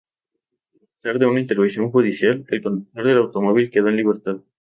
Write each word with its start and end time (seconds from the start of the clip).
A 0.81 0.85
pesar 0.95 1.19
de 1.19 1.27
una 1.27 1.41
intervención 1.41 1.91
judicial, 1.91 2.43
el 2.47 2.63
conductor 2.63 3.05
del 3.05 3.17
automóvil, 3.17 3.69
quedó 3.69 3.89
en 3.89 3.97
libertad. 3.97 4.37